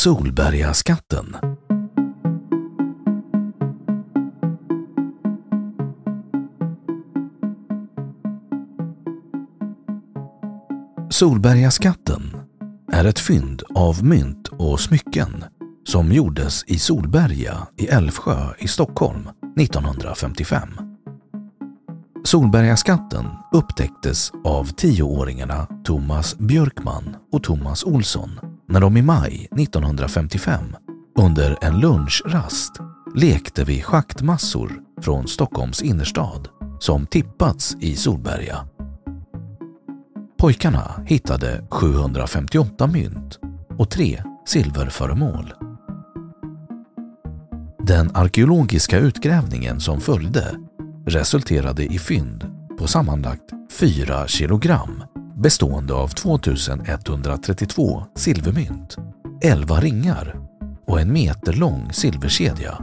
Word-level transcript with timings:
Solbergaskatten. 0.00 1.36
Solbergaskatten 11.10 12.22
är 12.92 13.04
ett 13.04 13.18
fynd 13.18 13.62
av 13.74 14.04
mynt 14.04 14.48
och 14.48 14.80
smycken 14.80 15.44
som 15.84 16.12
gjordes 16.12 16.64
i 16.64 16.78
Solberga 16.78 17.66
i 17.76 17.86
Älvsjö 17.86 18.54
i 18.58 18.68
Stockholm 18.68 19.28
1955. 19.58 20.68
Solbergaskatten 22.24 23.26
upptäcktes 23.52 24.32
av 24.44 24.64
tioåringarna 24.64 25.66
Thomas 25.84 26.38
Björkman 26.38 27.16
och 27.32 27.42
Thomas 27.42 27.84
Olsson 27.84 28.49
när 28.70 28.80
de 28.80 28.96
i 28.96 29.02
maj 29.02 29.48
1955 29.56 30.76
under 31.18 31.58
en 31.62 31.80
lunchrast 31.80 32.72
lekte 33.14 33.64
vid 33.64 33.84
schaktmassor 33.84 34.72
från 35.02 35.28
Stockholms 35.28 35.82
innerstad 35.82 36.48
som 36.80 37.06
tippats 37.06 37.76
i 37.80 37.96
Solberga. 37.96 38.68
Pojkarna 40.38 41.04
hittade 41.06 41.66
758 41.70 42.86
mynt 42.86 43.38
och 43.78 43.90
tre 43.90 44.22
silverföremål. 44.46 45.52
Den 47.78 48.16
arkeologiska 48.16 48.98
utgrävningen 48.98 49.80
som 49.80 50.00
följde 50.00 50.56
resulterade 51.06 51.84
i 51.84 51.98
fynd 51.98 52.44
på 52.78 52.86
sammanlagt 52.86 53.50
4 53.70 54.26
kilogram 54.28 55.02
bestående 55.42 55.94
av 55.94 56.08
2132 56.08 58.06
silvermynt, 58.16 58.96
11 59.42 59.80
ringar 59.80 60.36
och 60.86 61.00
en 61.00 61.12
meter 61.12 61.52
lång 61.52 61.92
silverkedja. 61.92 62.78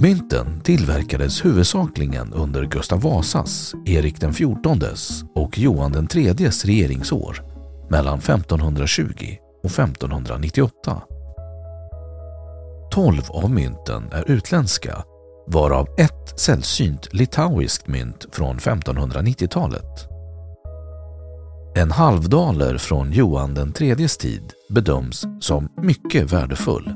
Mynten 0.00 0.60
tillverkades 0.60 1.44
huvudsakligen 1.44 2.32
under 2.32 2.64
Gustav 2.64 3.00
Vasas, 3.00 3.74
Erik 3.86 4.20
den 4.20 4.32
XIVs 4.32 5.24
och 5.34 5.58
Johan 5.58 5.92
den 5.92 6.08
IIIs 6.14 6.64
regeringsår 6.64 7.42
mellan 7.90 8.18
1520 8.18 9.36
och 9.62 9.70
1598. 9.70 11.02
12 12.90 13.22
av 13.28 13.50
mynten 13.50 14.08
är 14.12 14.30
utländska 14.30 15.04
varav 15.46 15.88
ett 15.98 16.40
sällsynt 16.40 17.14
litauiskt 17.14 17.88
mynt 17.88 18.26
från 18.32 18.58
1590-talet. 18.58 20.15
En 21.78 21.90
halvdaler 21.90 22.78
från 22.78 23.12
Johan 23.12 23.54
den 23.54 23.72
IIIs 23.80 24.16
tid 24.16 24.52
bedöms 24.70 25.26
som 25.40 25.68
mycket 25.82 26.32
värdefull. 26.32 26.92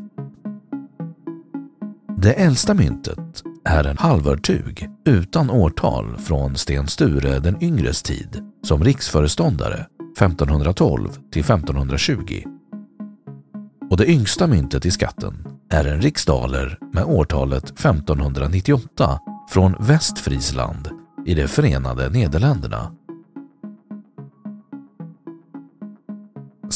Det 2.17 2.33
äldsta 2.33 2.75
myntet 2.75 3.43
är 3.65 3.85
en 3.85 3.99
halvörtug 3.99 4.89
utan 5.07 5.51
årtal 5.51 6.17
från 6.19 6.57
Sten 6.57 6.89
Sture 6.89 7.39
den 7.39 7.63
yngres 7.63 8.03
tid 8.03 8.43
som 8.63 8.85
riksföreståndare 8.85 9.87
1512 10.17 11.09
till 11.33 11.43
1520. 11.43 12.43
Och 13.91 13.97
det 13.97 14.11
yngsta 14.11 14.47
myntet 14.47 14.87
i 14.87 14.91
skatten 14.91 15.47
är 15.71 15.85
en 15.85 16.03
riksdaler 16.03 16.79
med 16.93 17.05
årtalet 17.05 17.65
1598 17.65 19.19
från 19.51 19.75
Västfrisland 19.81 20.89
i 21.27 21.35
de 21.35 21.49
förenade 21.49 22.11
Nederländerna. 22.11 22.93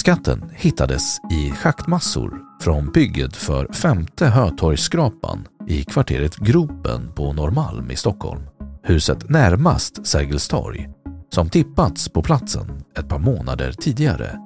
Skatten 0.05 0.51
hittades 0.55 1.19
i 1.31 1.51
schaktmassor 1.51 2.41
från 2.61 2.93
bygget 2.93 3.37
för 3.37 3.73
femte 3.73 4.27
Hötorgsskrapan 4.27 5.47
i 5.69 5.85
kvarteret 5.85 6.37
Gropen 6.37 7.13
på 7.15 7.33
Norrmalm 7.33 7.91
i 7.91 7.97
Stockholm. 7.97 8.43
Huset 8.83 9.31
närmast 9.31 10.07
Sergels 10.07 10.49
torg 10.49 10.89
som 11.31 11.51
tippats 11.51 12.09
på 12.09 12.23
platsen 12.23 12.85
ett 12.99 13.09
par 13.09 13.19
månader 13.19 13.73
tidigare. 13.73 14.39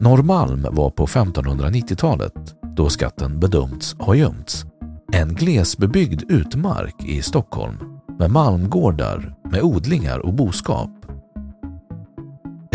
Norrmalm 0.00 0.66
var 0.70 0.90
på 0.90 1.06
1590-talet, 1.06 2.54
då 2.76 2.88
skatten 2.88 3.40
bedömts 3.40 3.96
ha 3.98 4.14
gömts, 4.14 4.64
en 5.12 5.34
glesbebyggd 5.34 6.22
utmark 6.28 7.04
i 7.04 7.22
Stockholm 7.22 7.76
med 8.18 8.30
malmgårdar 8.30 9.34
med 9.50 9.62
odlingar 9.62 10.18
och 10.18 10.34
boskap. 10.34 10.90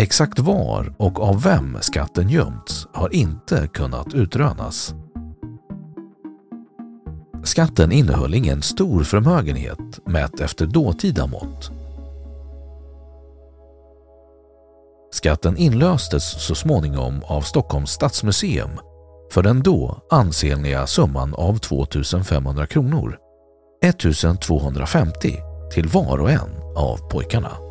Exakt 0.02 0.40
var 0.40 0.94
och 0.98 1.20
av 1.20 1.44
vem 1.44 1.78
skatten 1.82 2.30
gömts 2.30 2.88
har 2.94 3.16
inte 3.16 3.68
kunnat 3.74 4.14
utrönas. 4.14 4.94
Skatten 7.44 7.92
innehöll 7.92 8.34
ingen 8.34 8.62
stor 8.62 9.04
förmögenhet 9.04 10.06
mätt 10.06 10.40
efter 10.40 10.66
dåtida 10.66 11.28
mått. 11.28 11.72
Skatten 15.12 15.58
inlöstes 15.58 16.46
så 16.46 16.56
småningom 16.56 17.24
av 17.24 17.42
Stockholms 17.42 17.92
stadsmuseum 17.92 18.80
för 19.32 19.44
den 19.44 19.64
då 19.64 20.02
ansenliga 20.10 20.88
summan 20.88 21.34
av 21.34 21.58
2500 21.58 22.68
kronor. 22.68 23.18
1250 23.84 25.38
till 25.74 25.88
var 25.88 26.18
och 26.18 26.32
en 26.32 26.50
av 26.76 26.98
pojkarna. 26.98 27.71